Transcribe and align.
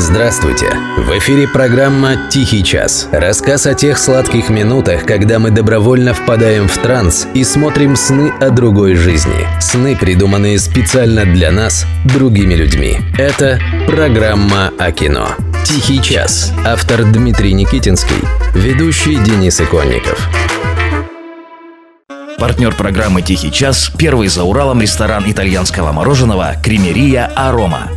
Здравствуйте! 0.00 0.72
В 0.96 1.18
эфире 1.18 1.46
программа 1.46 2.16
«Тихий 2.30 2.64
час». 2.64 3.06
Рассказ 3.12 3.66
о 3.66 3.74
тех 3.74 3.98
сладких 3.98 4.48
минутах, 4.48 5.04
когда 5.04 5.38
мы 5.38 5.50
добровольно 5.50 6.14
впадаем 6.14 6.68
в 6.68 6.78
транс 6.78 7.28
и 7.34 7.44
смотрим 7.44 7.96
сны 7.96 8.32
о 8.40 8.48
другой 8.48 8.94
жизни. 8.94 9.46
Сны, 9.60 9.94
придуманные 9.94 10.58
специально 10.58 11.26
для 11.26 11.52
нас, 11.52 11.84
другими 12.06 12.54
людьми. 12.54 12.96
Это 13.18 13.60
программа 13.86 14.72
о 14.78 14.90
кино. 14.90 15.28
«Тихий 15.64 16.00
час». 16.02 16.50
Автор 16.64 17.04
Дмитрий 17.04 17.52
Никитинский. 17.52 18.24
Ведущий 18.54 19.16
Денис 19.16 19.60
Иконников. 19.60 20.18
Партнер 22.38 22.74
программы 22.74 23.20
«Тихий 23.20 23.52
час»– 23.52 23.92
первый 23.98 24.28
за 24.28 24.44
Уралом 24.44 24.80
ресторан 24.80 25.30
итальянского 25.30 25.92
мороженого 25.92 26.54
«Кремерия 26.64 27.30
Арома». 27.36 27.90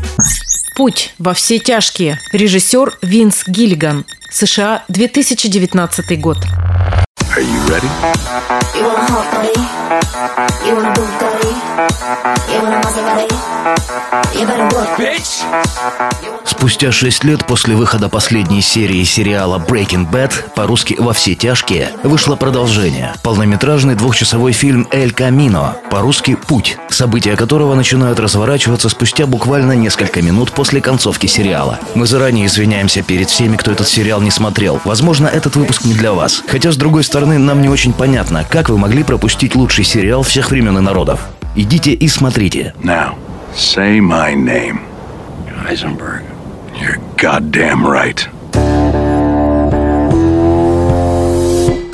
Путь 0.75 1.13
во 1.19 1.33
все 1.33 1.59
тяжкие. 1.59 2.19
Режиссер 2.31 2.97
Винс 3.01 3.43
Гиллиган. 3.47 4.05
США, 4.31 4.83
2019 4.87 6.19
год. 6.19 6.37
Are 7.35 7.41
you 7.41 7.59
ready? 7.67 7.87
You 8.75 8.83
want 8.85 8.97
a 8.97 9.05
hot 9.11 9.27
body? 9.33 9.53
You 10.65 10.75
want 10.75 10.87
a 10.87 10.93
Bugatti? 10.99 11.53
You 12.51 12.61
want 12.61 12.73
a 12.73 12.79
Maserati? 12.81 13.29
You 14.39 14.45
better 14.47 14.67
work. 14.75 16.32
Спустя 16.45 16.91
шесть 16.91 17.23
лет 17.23 17.45
после 17.45 17.75
выхода 17.75 18.09
последней 18.09 18.61
серии 18.61 19.03
сериала 19.03 19.63
Breaking 19.65 20.09
Bad, 20.09 20.53
по-русски 20.55 20.95
«Во 20.99 21.13
все 21.13 21.35
тяжкие», 21.35 21.91
вышло 22.03 22.35
продолжение. 22.35 23.13
Полнометражный 23.23 23.95
двухчасовой 23.95 24.51
фильм 24.51 24.87
«Эль 24.91 25.11
Камино», 25.11 25.77
по-русски 25.89 26.35
«Путь», 26.35 26.77
события 26.89 27.35
которого 27.35 27.75
начинают 27.75 28.19
разворачиваться 28.19 28.89
спустя 28.89 29.25
буквально 29.25 29.73
несколько 29.73 30.21
минут 30.21 30.51
после 30.51 30.81
концовки 30.81 31.27
сериала. 31.27 31.79
Мы 31.95 32.07
заранее 32.07 32.47
извиняемся 32.47 33.03
перед 33.03 33.29
всеми, 33.29 33.55
кто 33.55 33.71
этот 33.71 33.87
сериал 33.87 34.21
не 34.21 34.31
смотрел. 34.31 34.81
Возможно, 34.83 35.27
этот 35.27 35.55
выпуск 35.55 35.85
не 35.85 35.93
для 35.93 36.13
вас. 36.13 36.43
Хотя, 36.47 36.71
с 36.71 36.77
другой 36.77 37.03
стороны, 37.03 37.37
нам 37.37 37.61
не 37.61 37.69
очень 37.69 37.93
понятно, 37.93 38.45
как 38.49 38.69
вы 38.69 38.77
могли 38.77 39.03
пропустить 39.03 39.55
лучший 39.55 39.85
сериал 39.85 40.23
всех 40.23 40.51
времен 40.51 40.77
и 40.77 40.81
народов. 40.81 41.21
Идите 41.55 41.93
и 41.93 42.07
смотрите. 42.07 42.73
Now, 42.81 43.15
say 43.55 43.99
my 43.99 44.33
name. 44.33 44.79
Heisenberg. 45.63 46.32
You're 46.75 46.97
goddamn 47.17 47.85
right. 47.85 48.32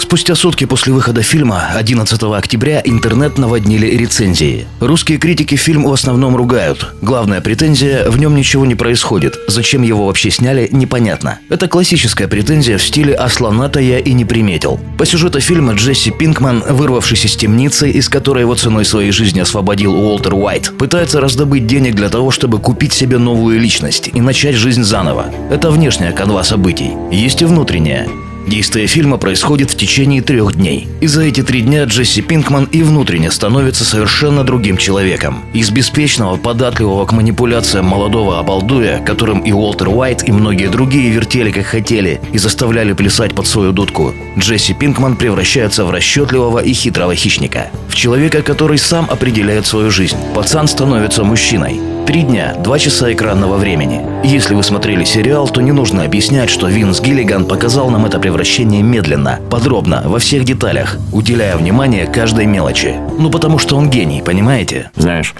Спустя 0.09 0.33
сутки 0.33 0.65
после 0.65 0.91
выхода 0.91 1.21
фильма, 1.21 1.69
11 1.75 2.23
октября, 2.23 2.81
интернет 2.83 3.37
наводнили 3.37 3.85
рецензии. 3.85 4.65
Русские 4.79 5.19
критики 5.19 5.53
фильм 5.53 5.83
в 5.83 5.93
основном 5.93 6.35
ругают. 6.35 6.95
Главная 7.03 7.41
претензия– 7.41 8.09
в 8.09 8.17
нем 8.17 8.35
ничего 8.35 8.65
не 8.65 8.73
происходит. 8.73 9.37
Зачем 9.47 9.83
его 9.83 10.07
вообще 10.07 10.31
сняли, 10.31 10.67
непонятно. 10.71 11.37
Это 11.49 11.67
классическая 11.67 12.27
претензия 12.27 12.79
в 12.79 12.83
стиле 12.83 13.13
«Асланата 13.13 13.79
я 13.79 13.99
и 13.99 14.13
не 14.13 14.25
приметил». 14.25 14.79
По 14.97 15.05
сюжету 15.05 15.41
фильма 15.41 15.73
Джесси 15.73 16.09
Пинкман, 16.09 16.63
вырвавшись 16.67 17.25
из 17.25 17.35
темницы, 17.35 17.91
из 17.91 18.09
которой 18.09 18.39
его 18.39 18.55
ценой 18.55 18.85
своей 18.85 19.11
жизни 19.11 19.41
освободил 19.41 19.93
Уолтер 19.93 20.33
Уайт, 20.33 20.75
пытается 20.79 21.21
раздобыть 21.21 21.67
денег 21.67 21.93
для 21.93 22.09
того, 22.09 22.31
чтобы 22.31 22.57
купить 22.57 22.93
себе 22.93 23.19
новую 23.19 23.59
личность 23.59 24.09
и 24.11 24.21
начать 24.21 24.55
жизнь 24.55 24.81
заново. 24.81 25.27
Это 25.51 25.69
внешняя 25.69 26.13
канва 26.13 26.41
событий. 26.41 26.93
Есть 27.11 27.43
и 27.43 27.45
внутренняя. 27.45 28.07
Действие 28.47 28.87
фильма 28.87 29.17
происходит 29.17 29.71
в 29.71 29.77
течение 29.77 30.21
трех 30.21 30.55
дней. 30.55 30.87
И 31.01 31.07
за 31.07 31.21
эти 31.21 31.43
три 31.43 31.61
дня 31.61 31.83
Джесси 31.83 32.21
Пинкман 32.21 32.65
и 32.71 32.81
внутренне 32.81 33.31
становится 33.31 33.85
совершенно 33.85 34.43
другим 34.43 34.77
человеком. 34.77 35.43
Из 35.53 35.69
беспечного, 35.69 36.37
податливого 36.37 37.05
к 37.05 37.11
манипуляциям 37.11 37.85
молодого 37.85 38.39
обалдуя, 38.39 38.99
которым 38.99 39.41
и 39.41 39.51
Уолтер 39.51 39.89
Уайт, 39.89 40.27
и 40.27 40.31
многие 40.31 40.67
другие 40.67 41.09
вертели 41.11 41.51
как 41.51 41.65
хотели 41.65 42.19
и 42.33 42.37
заставляли 42.37 42.93
плясать 42.93 43.35
под 43.35 43.47
свою 43.47 43.71
дудку, 43.71 44.13
Джесси 44.37 44.73
Пинкман 44.73 45.15
превращается 45.15 45.85
в 45.85 45.91
расчетливого 45.91 46.59
и 46.59 46.73
хитрого 46.73 47.15
хищника. 47.15 47.69
В 47.87 47.95
человека, 47.95 48.41
который 48.41 48.77
сам 48.77 49.07
определяет 49.09 49.65
свою 49.67 49.91
жизнь. 49.91 50.17
Пацан 50.33 50.67
становится 50.67 51.23
мужчиной. 51.23 51.88
Три 52.09 52.23
дня, 52.23 52.55
два 52.57 52.79
часа 52.79 53.13
экранного 53.13 53.57
времени. 53.57 54.01
Если 54.23 54.55
вы 54.55 54.63
смотрели 54.63 55.03
сериал, 55.03 55.47
то 55.47 55.61
не 55.61 55.71
нужно 55.71 56.03
объяснять, 56.03 56.49
что 56.49 56.67
Винс 56.67 57.01
Гиллиган 57.01 57.45
показал 57.45 57.91
нам 57.91 58.07
это 58.07 58.17
превращение 58.17 58.81
медленно, 58.81 59.39
подробно, 59.51 60.01
во 60.05 60.17
всех 60.17 60.43
деталях, 60.43 60.97
уделяя 61.11 61.55
внимание 61.55 62.07
каждой 62.07 62.47
мелочи. 62.47 62.95
Ну 63.19 63.29
потому 63.29 63.59
что 63.59 63.77
он 63.77 63.91
гений, 63.91 64.23
понимаете? 64.25 64.89
Знаешь, 64.95 65.35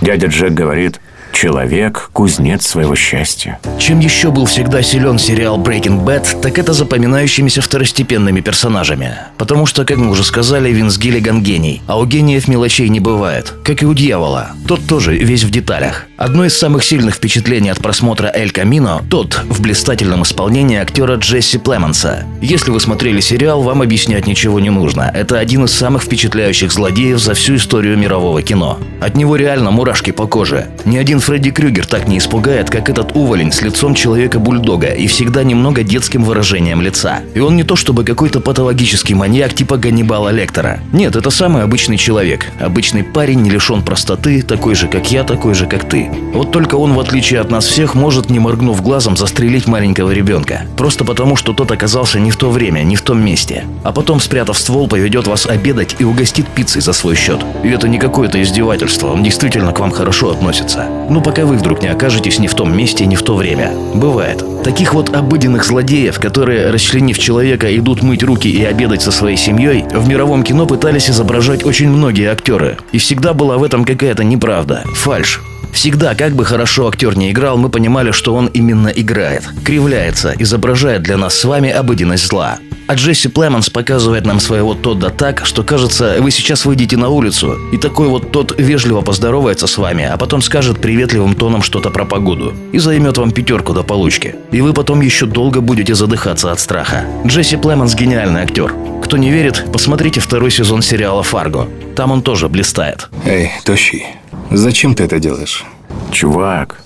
дядя 0.00 0.28
Джек 0.28 0.52
говорит, 0.52 1.00
человек– 1.32 2.10
кузнец 2.12 2.66
своего 2.66 2.94
счастья. 2.94 3.58
Чем 3.78 4.00
еще 4.00 4.30
был 4.30 4.46
всегда 4.46 4.82
силен 4.82 5.18
сериал 5.18 5.58
Breaking 5.58 6.04
Bad, 6.04 6.40
так 6.40 6.58
это 6.58 6.72
запоминающимися 6.72 7.62
второстепенными 7.62 8.40
персонажами. 8.40 9.16
Потому 9.38 9.66
что, 9.66 9.84
как 9.84 9.96
мы 9.96 10.10
уже 10.10 10.24
сказали, 10.24 10.70
Винс 10.70 10.98
Гиллиган 10.98 11.42
гений, 11.42 11.82
а 11.86 11.98
у 11.98 12.04
гениев 12.04 12.48
мелочей 12.48 12.88
не 12.88 13.00
бывает. 13.00 13.52
Как 13.64 13.82
и 13.82 13.86
у 13.86 13.94
дьявола. 13.94 14.52
Тот 14.68 14.86
тоже 14.86 15.16
весь 15.16 15.44
в 15.44 15.50
деталях. 15.50 16.06
Одно 16.16 16.44
из 16.44 16.56
самых 16.56 16.84
сильных 16.84 17.16
впечатлений 17.16 17.70
от 17.70 17.80
просмотра 17.80 18.30
«Эль 18.32 18.52
Камино»– 18.52 19.02
тот 19.10 19.40
в 19.48 19.60
блистательном 19.60 20.22
исполнении 20.22 20.78
актера 20.78 21.16
Джесси 21.16 21.58
Племонса. 21.58 22.24
Если 22.40 22.70
вы 22.70 22.78
смотрели 22.78 23.20
сериал, 23.20 23.62
вам 23.62 23.82
объяснять 23.82 24.26
ничего 24.26 24.60
не 24.60 24.70
нужно. 24.70 25.10
Это 25.12 25.38
один 25.38 25.64
из 25.64 25.72
самых 25.72 26.02
впечатляющих 26.02 26.70
злодеев 26.72 27.18
за 27.18 27.34
всю 27.34 27.56
историю 27.56 27.96
мирового 27.96 28.42
кино. 28.42 28.78
От 29.00 29.16
него 29.16 29.36
реально 29.36 29.70
мурашки 29.70 30.10
по 30.10 30.26
коже. 30.26 30.68
Ни 30.84 30.96
один 30.96 31.20
Фредди 31.22 31.52
Крюгер 31.52 31.86
так 31.86 32.08
не 32.08 32.18
испугает, 32.18 32.68
как 32.68 32.90
этот 32.90 33.14
уволень 33.14 33.52
с 33.52 33.62
лицом 33.62 33.94
человека-бульдога 33.94 34.88
и 34.88 35.06
всегда 35.06 35.44
немного 35.44 35.84
детским 35.84 36.24
выражением 36.24 36.82
лица. 36.82 37.20
И 37.34 37.38
он 37.38 37.54
не 37.54 37.62
то 37.62 37.76
чтобы 37.76 38.02
какой-то 38.02 38.40
патологический 38.40 39.14
маньяк 39.14 39.54
типа 39.54 39.76
Ганнибала 39.76 40.30
Лектора. 40.30 40.80
Нет, 40.92 41.14
это 41.14 41.30
самый 41.30 41.62
обычный 41.62 41.96
человек. 41.96 42.46
Обычный 42.58 43.04
парень, 43.04 43.40
не 43.40 43.50
лишен 43.50 43.82
простоты, 43.82 44.42
такой 44.42 44.74
же, 44.74 44.88
как 44.88 45.12
я, 45.12 45.22
такой 45.22 45.54
же, 45.54 45.66
как 45.66 45.88
ты. 45.88 46.10
Вот 46.34 46.50
только 46.50 46.74
он, 46.74 46.92
в 46.94 46.98
отличие 46.98 47.38
от 47.38 47.52
нас 47.52 47.66
всех, 47.66 47.94
может, 47.94 48.28
не 48.28 48.40
моргнув 48.40 48.82
глазом, 48.82 49.16
застрелить 49.16 49.68
маленького 49.68 50.10
ребенка. 50.10 50.62
Просто 50.76 51.04
потому, 51.04 51.36
что 51.36 51.52
тот 51.52 51.70
оказался 51.70 52.18
не 52.18 52.32
в 52.32 52.36
то 52.36 52.50
время, 52.50 52.80
не 52.82 52.96
в 52.96 53.02
том 53.02 53.24
месте. 53.24 53.64
А 53.84 53.92
потом, 53.92 54.18
спрятав 54.18 54.58
ствол, 54.58 54.88
поведет 54.88 55.28
вас 55.28 55.46
обедать 55.46 55.94
и 56.00 56.04
угостит 56.04 56.48
пиццей 56.48 56.82
за 56.82 56.92
свой 56.92 57.14
счет. 57.14 57.40
И 57.62 57.68
это 57.68 57.86
не 57.86 58.00
какое-то 58.00 58.42
издевательство, 58.42 59.12
он 59.12 59.22
действительно 59.22 59.70
к 59.70 59.78
вам 59.78 59.92
хорошо 59.92 60.32
относится. 60.32 60.88
Ну, 61.12 61.20
пока 61.20 61.44
вы 61.44 61.58
вдруг 61.58 61.82
не 61.82 61.88
окажетесь 61.88 62.38
не 62.38 62.48
в 62.48 62.54
том 62.54 62.74
месте, 62.74 63.04
не 63.04 63.16
в 63.16 63.22
то 63.22 63.36
время. 63.36 63.70
Бывает. 63.94 64.42
Таких 64.64 64.94
вот 64.94 65.14
обыденных 65.14 65.62
злодеев, 65.62 66.18
которые, 66.18 66.70
расчленив 66.70 67.18
человека, 67.18 67.76
идут 67.76 68.02
мыть 68.02 68.22
руки 68.22 68.48
и 68.48 68.64
обедать 68.64 69.02
со 69.02 69.12
своей 69.12 69.36
семьей, 69.36 69.84
в 69.92 70.08
мировом 70.08 70.42
кино 70.42 70.64
пытались 70.64 71.10
изображать 71.10 71.66
очень 71.66 71.90
многие 71.90 72.30
актеры. 72.30 72.78
И 72.92 72.98
всегда 72.98 73.34
была 73.34 73.58
в 73.58 73.62
этом 73.62 73.84
какая-то 73.84 74.24
неправда, 74.24 74.84
фальшь. 74.94 75.42
Всегда, 75.70 76.14
как 76.14 76.32
бы 76.32 76.46
хорошо 76.46 76.88
актер 76.88 77.14
не 77.14 77.30
играл, 77.30 77.58
мы 77.58 77.68
понимали, 77.68 78.10
что 78.10 78.34
он 78.34 78.46
именно 78.46 78.88
играет. 78.88 79.44
Кривляется, 79.66 80.34
изображает 80.38 81.02
для 81.02 81.18
нас 81.18 81.34
с 81.34 81.44
вами 81.44 81.68
обыденность 81.68 82.26
зла. 82.26 82.58
А 82.92 82.94
Джесси 82.94 83.28
Племонс 83.28 83.70
показывает 83.70 84.26
нам 84.26 84.38
своего 84.38 84.74
Тодда 84.74 85.08
так, 85.08 85.46
что 85.46 85.62
кажется, 85.62 86.16
вы 86.20 86.30
сейчас 86.30 86.66
выйдете 86.66 86.98
на 86.98 87.08
улицу, 87.08 87.56
и 87.72 87.78
такой 87.78 88.06
вот 88.08 88.32
тот 88.32 88.60
вежливо 88.60 89.00
поздоровается 89.00 89.66
с 89.66 89.78
вами, 89.78 90.04
а 90.04 90.18
потом 90.18 90.42
скажет 90.42 90.78
приветливым 90.78 91.34
тоном 91.34 91.62
что-то 91.62 91.88
про 91.88 92.04
погоду. 92.04 92.52
И 92.70 92.78
займет 92.78 93.16
вам 93.16 93.30
пятерку 93.30 93.72
до 93.72 93.82
получки. 93.82 94.34
И 94.50 94.60
вы 94.60 94.74
потом 94.74 95.00
еще 95.00 95.24
долго 95.24 95.62
будете 95.62 95.94
задыхаться 95.94 96.52
от 96.52 96.60
страха. 96.60 97.06
Джесси 97.26 97.56
Племонс 97.56 97.94
гениальный 97.94 98.42
актер. 98.42 98.74
Кто 99.02 99.16
не 99.16 99.30
верит, 99.30 99.64
посмотрите 99.72 100.20
второй 100.20 100.50
сезон 100.50 100.82
сериала 100.82 101.22
«Фарго». 101.22 101.70
Там 101.96 102.12
он 102.12 102.20
тоже 102.20 102.50
блистает. 102.50 103.08
Эй, 103.24 103.52
Тощий, 103.64 104.04
зачем 104.50 104.94
ты 104.94 105.04
это 105.04 105.18
делаешь? 105.18 105.64
Чувак, 106.10 106.82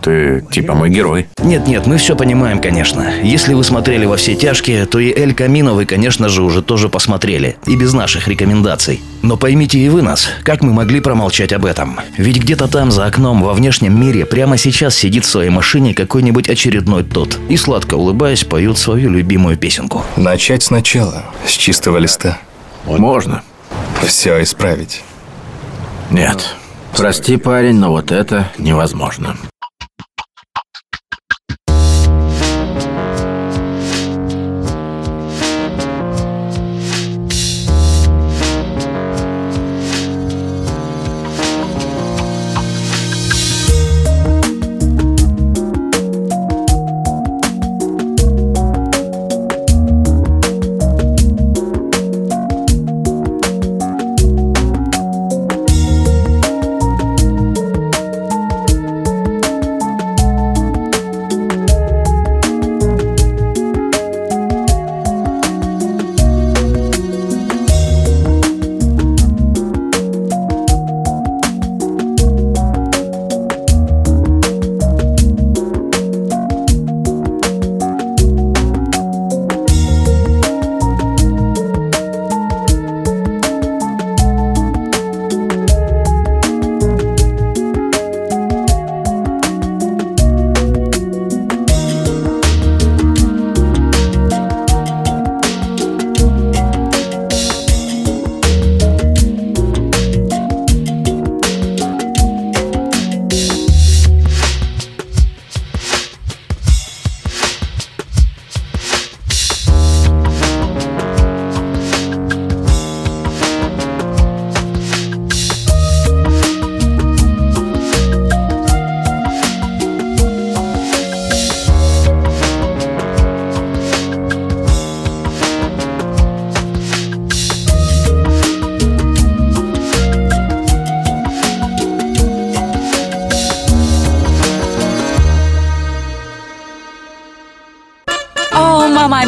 ты 0.00 0.44
типа 0.50 0.74
мой 0.74 0.90
герой. 0.90 1.28
Нет-нет, 1.42 1.86
мы 1.86 1.96
все 1.98 2.16
понимаем, 2.16 2.60
конечно. 2.60 3.06
Если 3.22 3.54
вы 3.54 3.64
смотрели 3.64 4.04
во 4.04 4.16
все 4.16 4.34
тяжкие, 4.34 4.86
то 4.86 4.98
и 4.98 5.12
Эль 5.12 5.34
Камино 5.34 5.74
вы, 5.74 5.84
конечно 5.84 6.28
же, 6.28 6.42
уже 6.42 6.62
тоже 6.62 6.88
посмотрели. 6.88 7.56
И 7.66 7.76
без 7.76 7.92
наших 7.92 8.28
рекомендаций. 8.28 9.00
Но 9.22 9.36
поймите 9.36 9.78
и 9.78 9.88
вы 9.88 10.02
нас, 10.02 10.28
как 10.44 10.62
мы 10.62 10.72
могли 10.72 11.00
промолчать 11.00 11.52
об 11.52 11.64
этом? 11.64 11.98
Ведь 12.16 12.38
где-то 12.38 12.68
там, 12.68 12.90
за 12.90 13.06
окном, 13.06 13.42
во 13.42 13.52
внешнем 13.52 14.00
мире, 14.00 14.26
прямо 14.26 14.56
сейчас 14.56 14.94
сидит 14.94 15.24
в 15.24 15.28
своей 15.28 15.50
машине 15.50 15.94
какой-нибудь 15.94 16.48
очередной 16.48 17.04
тот. 17.04 17.38
И 17.48 17.56
сладко 17.56 17.94
улыбаясь, 17.94 18.44
поют 18.44 18.78
свою 18.78 19.10
любимую 19.10 19.56
песенку. 19.56 20.04
Начать 20.16 20.62
сначала, 20.62 21.24
с 21.46 21.52
чистого 21.52 21.98
листа. 21.98 22.38
Можно. 22.84 23.42
Все 24.02 24.42
исправить. 24.42 25.02
Нет. 26.10 26.54
Прости, 26.96 27.36
парень, 27.36 27.76
но 27.76 27.90
вот 27.90 28.10
это 28.12 28.50
невозможно. 28.58 29.36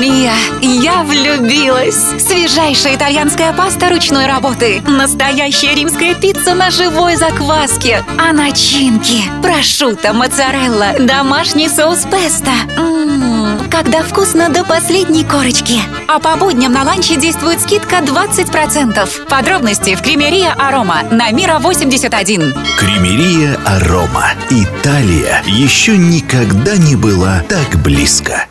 Мама 0.00 0.12
Мия, 0.12 0.34
я 0.62 1.02
влюбилась. 1.02 2.02
Свежайшая 2.18 2.96
итальянская 2.96 3.52
паста 3.52 3.90
ручной 3.90 4.26
работы. 4.26 4.82
Настоящая 4.86 5.74
римская 5.74 6.14
пицца 6.14 6.54
на 6.54 6.70
живой 6.70 7.16
закваске. 7.16 8.02
А 8.18 8.32
начинки? 8.32 9.22
Прошутто, 9.42 10.14
моцарелла, 10.14 10.94
домашний 11.00 11.68
соус 11.68 12.06
песто. 12.10 12.50
М-м, 12.78 13.68
когда 13.70 14.02
вкусно 14.02 14.48
до 14.48 14.64
последней 14.64 15.24
корочки. 15.24 15.80
А 16.08 16.18
по 16.18 16.36
будням 16.36 16.72
на 16.72 16.84
ланче 16.84 17.16
действует 17.16 17.60
скидка 17.60 17.96
20%. 17.96 19.26
Подробности 19.28 19.96
в 19.96 20.02
Кремерия 20.02 20.52
Арома 20.52 21.02
на 21.10 21.30
Мира 21.30 21.58
81. 21.58 22.54
Кремерия 22.78 23.58
Арома. 23.66 24.30
Италия 24.48 25.42
еще 25.46 25.98
никогда 25.98 26.76
не 26.78 26.96
была 26.96 27.40
так 27.48 27.76
близко. 27.82 28.46